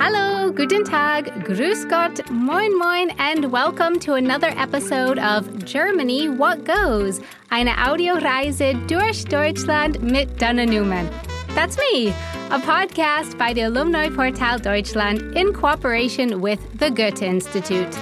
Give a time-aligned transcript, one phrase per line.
[0.00, 6.64] Hallo, guten Tag, grüß Gott, moin moin, and welcome to another episode of Germany What
[6.64, 7.20] Goes,
[7.50, 11.10] eine Audioreise durch Deutschland mit Dana Newman.
[11.56, 12.14] That's me,
[12.50, 17.92] a podcast by the Alumni Portal Deutschland in cooperation with the Goethe Institute.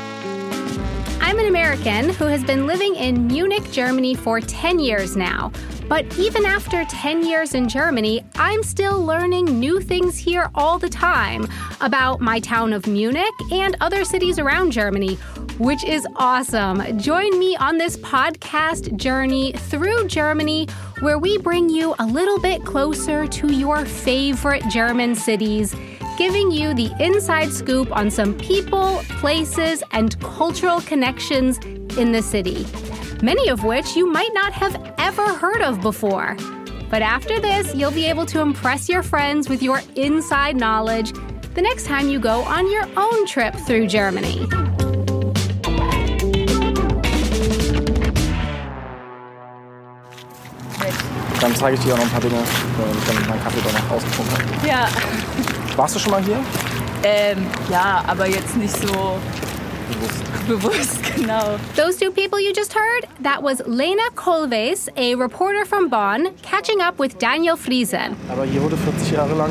[1.23, 5.51] I'm an American who has been living in Munich, Germany for 10 years now.
[5.89, 10.89] But even after 10 years in Germany, I'm still learning new things here all the
[10.89, 11.47] time
[11.81, 15.15] about my town of Munich and other cities around Germany,
[15.59, 16.99] which is awesome.
[16.99, 20.67] Join me on this podcast journey through Germany
[21.01, 25.75] where we bring you a little bit closer to your favorite German cities
[26.19, 31.59] giving you the inside scoop on some people, places, and cultural connections
[31.99, 32.67] in the city
[33.23, 36.37] many of which you might not have ever heard of before.
[36.91, 41.13] But after this, you'll be able to impress your friends with your inside knowledge
[41.55, 44.47] the next time you go on your own trip through Germany.
[51.41, 53.91] Dann zeige ich dir auch noch ein paar Dinge, wenn ich dann meinen Kaffee danach
[53.91, 54.67] ausgetrunken habe.
[54.67, 54.89] Ja.
[55.77, 56.41] Warst du schon mal hier?
[57.05, 59.19] Ähm, ja, aber jetzt nicht so
[59.89, 60.25] Bewusst.
[60.49, 61.59] bewusst, genau.
[61.75, 66.81] Those two people you just heard, that was Lena Kolves, a reporter from Bonn, catching
[66.81, 68.17] up with Daniel Friesen.
[68.29, 69.51] Aber hier wurde 40 Jahre lang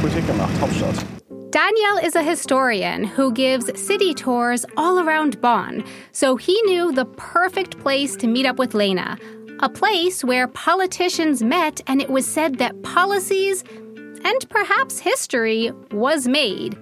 [0.00, 1.04] Politik gemacht, Hauptstadt.
[1.50, 7.04] Daniel is a historian who gives city tours all around Bonn, so he knew the
[7.16, 9.16] perfect place to meet up with Lena.
[9.60, 13.62] A place where politicians met and it was said that policies
[14.24, 16.76] and perhaps history was made.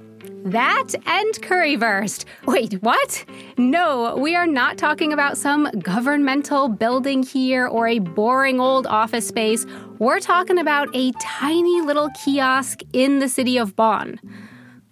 [0.44, 2.24] That and currywurst.
[2.46, 3.24] Wait, what?
[3.56, 9.28] No, we are not talking about some governmental building here or a boring old office
[9.28, 9.64] space.
[9.98, 14.18] We're talking about a tiny little kiosk in the city of Bonn.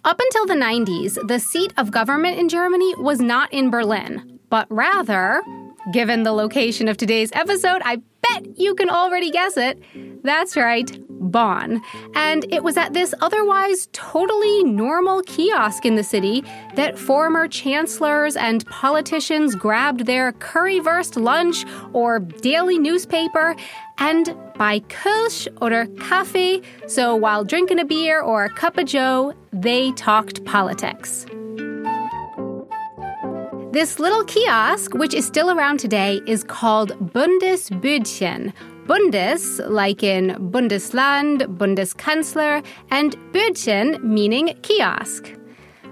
[0.05, 4.67] Up until the 90s, the seat of government in Germany was not in Berlin, but
[4.69, 5.43] rather,
[5.91, 8.01] given the location of today's episode, I
[8.33, 9.81] bet you can already guess it.
[10.23, 11.81] That's right, Bonn.
[12.15, 16.43] And it was at this otherwise totally normal kiosk in the city
[16.75, 23.55] that former chancellors and politicians grabbed their currywurst lunch or daily newspaper
[23.97, 29.33] and by Kölsch or Kaffee, so while drinking a beer or a cup of joe,
[29.53, 31.25] they talked politics.
[33.71, 38.51] This little kiosk, which is still around today, is called Bundesbüdchen.
[38.85, 45.33] Bundes, like in Bundesland, Bundeskanzler, and Bödchen, meaning kiosk.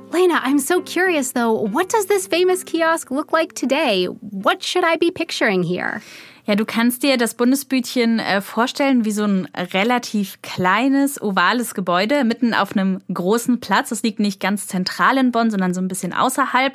[0.10, 4.08] Lena, I'm so curious though, what does this famous kiosk look like today?
[4.08, 6.02] What should I be picturing here?
[6.50, 12.24] Ja, du kannst dir das Bundesbütchen äh, vorstellen wie so ein relativ kleines, ovales Gebäude
[12.24, 13.90] mitten auf einem großen Platz.
[13.90, 16.74] Das liegt nicht ganz zentral in Bonn, sondern so ein bisschen außerhalb.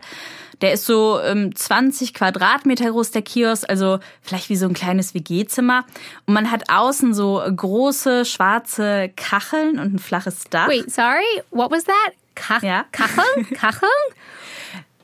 [0.61, 5.13] Der ist so ähm, 20 Quadratmeter groß, der Kiosk, also vielleicht wie so ein kleines
[5.13, 5.85] WG-Zimmer.
[6.27, 10.69] Und man hat außen so große schwarze Kacheln und ein flaches Dach.
[10.69, 12.13] Wait, sorry, what was that?
[12.37, 12.85] Kach Ja.
[12.93, 13.51] Kacheln?
[13.55, 13.91] Kacheln?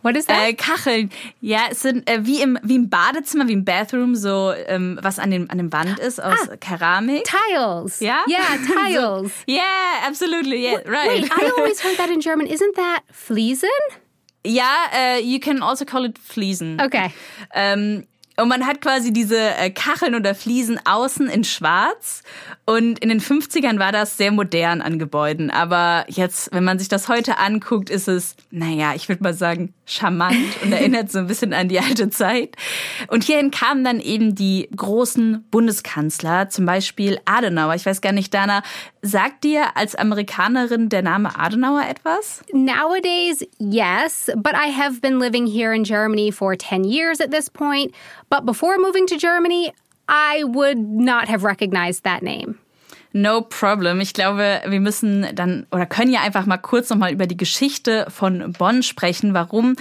[0.03, 0.49] What is that?
[0.49, 1.11] Äh, Kacheln.
[1.41, 5.19] Ja, es sind äh, wie im wie im Badezimmer, wie im Bathroom, so ähm, was
[5.19, 7.25] an dem an dem Wand ist aus Keramik.
[7.25, 8.01] tiles.
[8.01, 8.25] Ja?
[8.29, 8.57] Yeah,
[8.89, 9.33] tiles.
[9.49, 9.63] Yeah,
[10.07, 10.63] absolutely.
[10.63, 11.23] Yeah, right.
[11.23, 12.47] Wait, I always heard that in German.
[12.47, 13.69] Isn't that Fliesen?
[14.47, 16.81] ja, äh, you can also call it Fliesen.
[16.81, 17.13] Okay.
[17.55, 18.07] Ähm,
[18.41, 22.23] und man hat quasi diese äh, Kacheln oder Fliesen außen in schwarz.
[22.65, 25.51] Und in den 50ern war das sehr modern an Gebäuden.
[25.51, 29.75] Aber jetzt, wenn man sich das heute anguckt, ist es, naja, ich würde mal sagen,
[29.87, 32.57] charmant und erinnert so ein bisschen an die alte Zeit.
[33.09, 37.75] Und hierhin kamen dann eben die großen Bundeskanzler, zum Beispiel Adenauer.
[37.75, 38.63] Ich weiß gar nicht, Dana,
[39.03, 42.43] sagt dir als Amerikanerin der Name Adenauer etwas?
[42.53, 47.51] Nowadays, yes, but I have been living here in Germany for 10 years at this
[47.51, 47.93] point.
[48.31, 49.73] But before moving to Germany,
[50.09, 52.59] I would not have recognized that name.
[53.13, 54.01] No problem.
[54.01, 58.07] Ich glaube, wir müssen dann oder können ja einfach mal kurz nochmal über die Geschichte
[58.09, 59.75] von Bonn sprechen, warum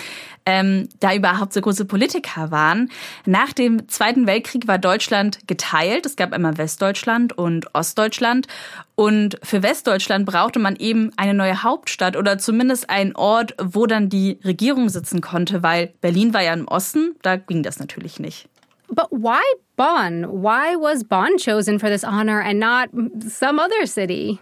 [0.49, 2.89] ähm, da überhaupt so große Politiker waren.
[3.27, 6.07] Nach dem Zweiten Weltkrieg war Deutschland geteilt.
[6.07, 8.47] Es gab einmal Westdeutschland und Ostdeutschland.
[8.95, 14.09] Und für Westdeutschland brauchte man eben eine neue Hauptstadt oder zumindest einen Ort, wo dann
[14.09, 18.49] die Regierung sitzen konnte, weil Berlin war ja im Osten, da ging das natürlich nicht.
[18.89, 19.43] But why
[19.75, 20.25] Bonn?
[20.25, 22.89] Why was Bonn chosen for this honor and not
[23.29, 24.39] some other city?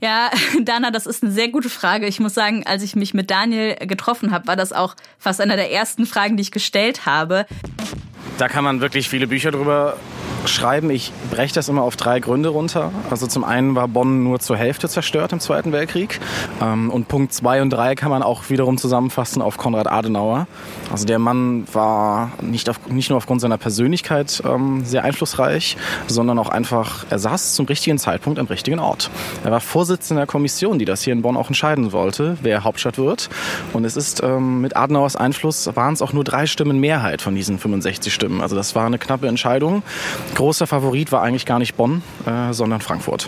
[0.00, 0.30] Ja,
[0.62, 2.06] Dana, das ist eine sehr gute Frage.
[2.06, 5.56] Ich muss sagen, als ich mich mit Daniel getroffen habe, war das auch fast einer
[5.56, 7.46] der ersten Fragen, die ich gestellt habe.
[8.38, 9.96] Da kann man wirklich viele Bücher drüber
[10.46, 10.90] schreiben.
[10.90, 12.92] Ich breche das immer auf drei Gründe runter.
[13.10, 16.18] Also zum einen war Bonn nur zur Hälfte zerstört im Zweiten Weltkrieg
[16.60, 20.46] und Punkt 2 und 3 kann man auch wiederum zusammenfassen auf Konrad Adenauer.
[20.90, 25.76] Also der Mann war nicht, auf, nicht nur aufgrund seiner Persönlichkeit ähm, sehr einflussreich,
[26.06, 29.10] sondern auch einfach, er saß zum richtigen Zeitpunkt am richtigen Ort.
[29.44, 32.98] Er war Vorsitzender der Kommission, die das hier in Bonn auch entscheiden wollte, wer Hauptstadt
[32.98, 33.30] wird.
[33.72, 37.34] Und es ist ähm, mit Adenauers Einfluss waren es auch nur drei Stimmen Mehrheit von
[37.34, 38.40] diesen 65 Stimmen.
[38.40, 39.82] Also das war eine knappe Entscheidung.
[40.34, 43.26] Großer Favorit war eigentlich gar nicht Bonn, äh, sondern Frankfurt.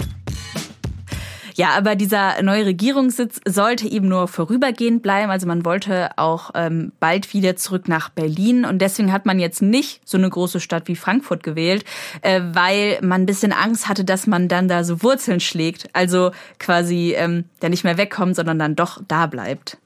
[1.62, 5.31] Ja, aber dieser neue Regierungssitz sollte eben nur vorübergehend bleiben.
[5.31, 8.64] Also man wollte auch ähm, bald wieder zurück nach Berlin.
[8.64, 11.85] Und deswegen hat man jetzt nicht so eine große Stadt wie Frankfurt gewählt,
[12.23, 15.88] äh, weil man ein bisschen Angst hatte, dass man dann da so Wurzeln schlägt.
[15.93, 19.79] Also quasi ähm, der nicht mehr wegkommt, sondern dann doch da bleibt.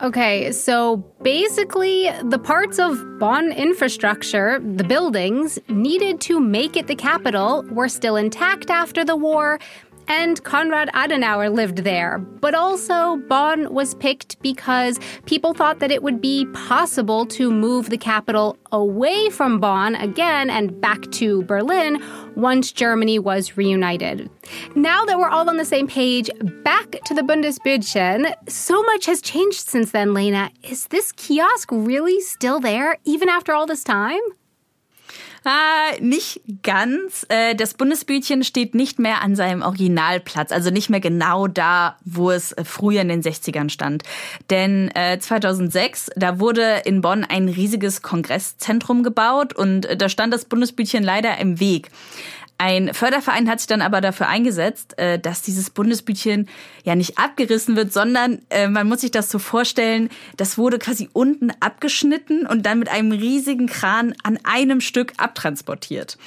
[0.00, 6.94] Okay, so basically, the parts of Bonn infrastructure, the buildings, needed to make it the
[6.94, 9.58] capital were still intact after the war,
[10.08, 12.18] and Konrad Adenauer lived there.
[12.18, 17.90] But also, Bonn was picked because people thought that it would be possible to move
[17.90, 22.02] the capital away from Bonn again and back to Berlin
[22.34, 24.30] once Germany was reunited.
[24.74, 26.30] Now that we're all on the same page,
[26.64, 28.32] back to the Bundesbürdchen.
[28.48, 30.50] So much has changed since then, Lena.
[30.62, 34.20] Is this kiosk really still there, even after all this time?
[35.50, 37.24] Ah, nicht ganz.
[37.30, 42.30] Äh, das Bundesbütchen steht nicht mehr an seinem Originalplatz, also nicht mehr genau da, wo
[42.30, 44.02] es früher in den 60ern stand.
[44.50, 50.34] Denn 2006, äh, da wurde in Bonn ein riesiges Kongresszentrum gebaut und äh, da stand
[50.34, 51.88] das Bundesbütchen leider im Weg.
[52.60, 56.48] Ein Förderverein hat sich dann aber dafür eingesetzt, äh, dass dieses Bundesbütchen
[56.82, 61.08] ja nicht abgerissen wird, sondern äh, man muss sich das so vorstellen, das wurde quasi
[61.12, 66.18] unten abgeschnitten und dann mit einem riesigen Kran an einem Stück abtransportiert.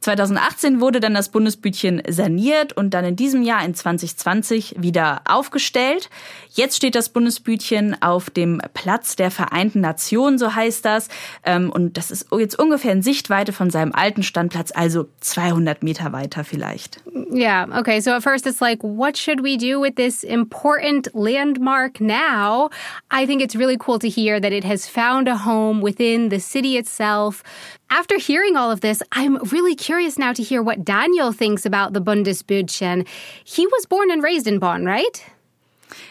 [0.00, 6.10] 2018 wurde dann das Bundesbütchen saniert und dann in diesem Jahr in 2020 wieder aufgestellt.
[6.50, 11.08] Jetzt steht das Bundesbütchen auf dem Platz der Vereinten Nationen, so heißt das.
[11.44, 16.12] Ähm, und das ist jetzt ungefähr in Sichtweite von seinem alten Standplatz, also 200 Meter
[16.12, 17.00] weiter vielleicht.
[17.32, 18.00] Yeah, okay.
[18.00, 22.70] So at first it's like, what should we do with this important landmark now?
[23.10, 26.40] I think it's really cool to hear that it has found a home within the
[26.40, 27.42] city itself.
[27.90, 31.94] After hearing all of this, I'm really curious now to hear what Daniel thinks about
[31.94, 33.06] the Bundesbürdchen.
[33.44, 35.24] He was born and raised in Bonn, right?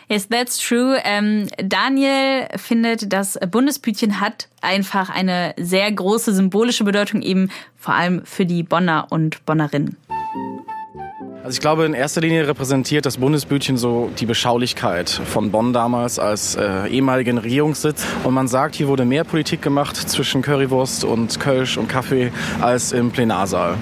[0.09, 0.97] Yes, that's true.
[1.03, 8.25] Ähm, Daniel findet, das Bundesbütchen hat einfach eine sehr große symbolische Bedeutung, eben vor allem
[8.25, 9.97] für die Bonner und Bonnerinnen.
[11.48, 16.20] Also ich glaube, in erster Linie repräsentiert das Bundesbütchen so die Beschaulichkeit von Bonn damals
[16.20, 18.06] als äh, ehemaligen Regierungssitz.
[18.26, 22.92] Und man sagt, hier wurde mehr Politik gemacht zwischen Currywurst und Kölsch und Kaffee als
[22.92, 23.78] im Plenarsaal.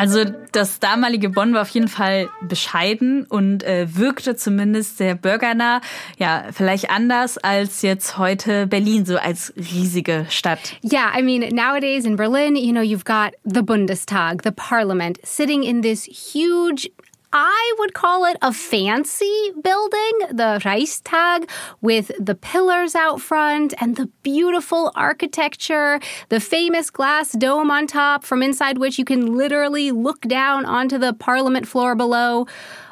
[0.00, 5.82] Also das damalige Bonn war auf jeden Fall bescheiden und äh, wirkte zumindest sehr bürgernah.
[6.16, 10.76] Ja, vielleicht anders als jetzt heute Berlin, so als riesige Stadt.
[10.82, 15.62] Yeah, I mean, nowadays in Berlin, you know, you've got the Bundestag, the parliament, sitting
[15.62, 16.90] in this huge
[17.32, 21.48] I would call it a fancy building, the Reichstag,
[21.80, 28.24] with the pillars out front and the beautiful architecture, the famous glass dome on top,
[28.24, 32.46] from inside which you can literally look down onto the parliament floor below.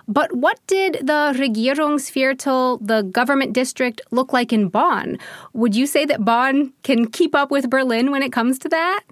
[0.06, 5.18] But what did the Regierungsviertel, the government district, look like in Bonn?
[5.52, 9.02] Would you say that Bonn can keep up with Berlin when it comes to that?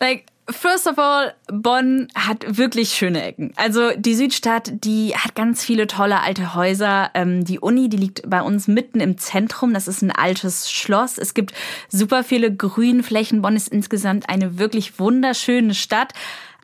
[0.00, 3.52] Like, First of all, Bonn hat wirklich schöne Ecken.
[3.56, 7.10] Also die Südstadt, die hat ganz viele tolle alte Häuser.
[7.14, 9.74] Ähm, die Uni, die liegt bei uns mitten im Zentrum.
[9.74, 11.18] Das ist ein altes Schloss.
[11.18, 11.52] Es gibt
[11.88, 13.42] super viele Grünflächen.
[13.42, 16.12] Bonn ist insgesamt eine wirklich wunderschöne Stadt.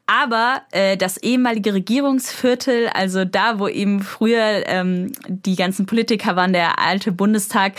[0.06, 6.54] Aber äh, das ehemalige Regierungsviertel, also da, wo eben früher ähm, die ganzen Politiker waren,
[6.54, 7.74] der alte Bundestag,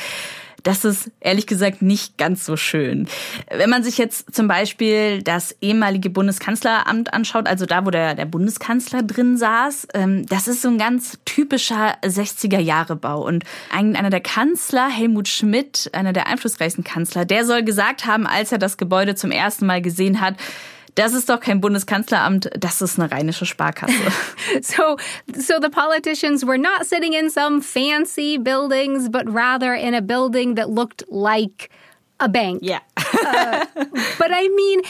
[0.63, 3.07] das ist ehrlich gesagt nicht ganz so schön.
[3.49, 8.25] Wenn man sich jetzt zum Beispiel das ehemalige Bundeskanzleramt anschaut, also da, wo der, der
[8.25, 13.25] Bundeskanzler drin saß, ähm, das ist so ein ganz typischer 60er-Jahre-Bau.
[13.25, 18.51] Und einer der Kanzler, Helmut Schmidt, einer der einflussreichsten Kanzler, der soll gesagt haben, als
[18.51, 20.35] er das Gebäude zum ersten Mal gesehen hat,
[21.00, 23.94] das ist doch kein Bundeskanzleramt, das ist eine rheinische Sparkasse.
[24.62, 24.98] so,
[25.34, 30.56] so the politicians were not sitting in some fancy buildings, but rather in a building
[30.56, 31.70] that looked like
[32.20, 32.60] a bank.
[32.62, 32.82] Yeah.
[32.98, 33.65] uh,
[34.18, 34.82] but I mean,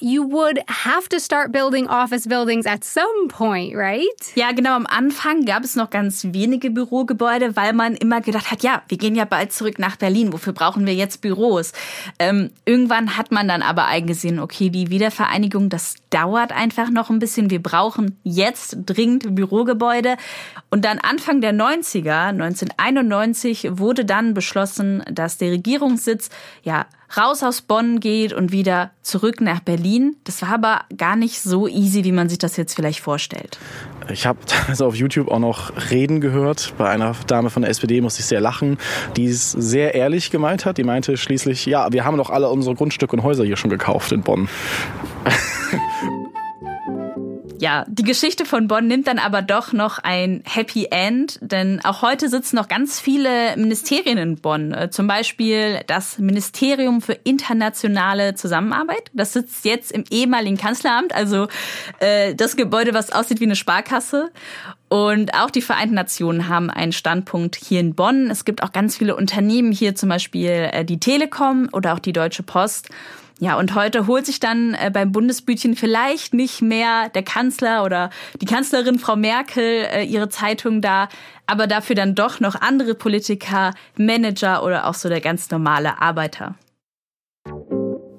[0.00, 4.06] you would have to start building office buildings at some point, right?
[4.34, 4.74] Ja, genau.
[4.74, 8.98] Am Anfang gab es noch ganz wenige Bürogebäude, weil man immer gedacht hat, ja, wir
[8.98, 10.32] gehen ja bald zurück nach Berlin.
[10.32, 11.72] Wofür brauchen wir jetzt Büros?
[12.18, 17.18] Ähm, irgendwann hat man dann aber eingesehen, okay, die Wiedervereinigung, das dauert einfach noch ein
[17.18, 17.50] bisschen.
[17.50, 20.16] Wir brauchen jetzt dringend Bürogebäude.
[20.70, 26.30] Und dann Anfang der 90er, 1991, wurde dann beschlossen, dass der Regierungssitz
[26.62, 26.86] ja
[27.16, 30.16] raus aus Bonn geht und wieder zurück nach Berlin.
[30.24, 33.58] Das war aber gar nicht so easy, wie man sich das jetzt vielleicht vorstellt.
[34.10, 34.38] Ich habe
[34.68, 36.74] also auf YouTube auch noch Reden gehört.
[36.78, 38.78] Bei einer Dame von der SPD musste ich sehr lachen,
[39.16, 40.78] die es sehr ehrlich gemeint hat.
[40.78, 44.12] Die meinte schließlich, ja, wir haben doch alle unsere Grundstücke und Häuser hier schon gekauft
[44.12, 44.48] in Bonn.
[47.60, 52.02] Ja, die Geschichte von Bonn nimmt dann aber doch noch ein Happy End, denn auch
[52.02, 54.72] heute sitzen noch ganz viele Ministerien in Bonn.
[54.72, 59.10] Äh, zum Beispiel das Ministerium für internationale Zusammenarbeit.
[59.12, 61.48] Das sitzt jetzt im ehemaligen Kanzleramt, also
[61.98, 64.30] äh, das Gebäude, was aussieht wie eine Sparkasse.
[64.88, 68.30] Und auch die Vereinten Nationen haben einen Standpunkt hier in Bonn.
[68.30, 72.12] Es gibt auch ganz viele Unternehmen hier, zum Beispiel äh, die Telekom oder auch die
[72.12, 72.88] Deutsche Post.
[73.40, 78.10] Ja, und heute holt sich dann äh, beim Bundesbütchen vielleicht nicht mehr der Kanzler oder
[78.40, 81.08] die Kanzlerin Frau Merkel äh, ihre Zeitung da,
[81.46, 86.56] aber dafür dann doch noch andere Politiker, Manager oder auch so der ganz normale Arbeiter.